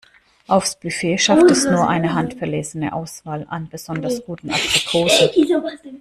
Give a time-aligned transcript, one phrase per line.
[0.47, 5.19] Aufs Buffet schafft es nur eine handverlesene Auswahl an besonders guten Aprikosen.